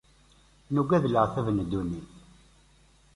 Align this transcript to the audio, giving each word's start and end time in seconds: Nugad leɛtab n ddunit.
Nugad 0.73 1.03
leɛtab 1.09 1.47
n 1.51 1.57
ddunit. 1.65 2.11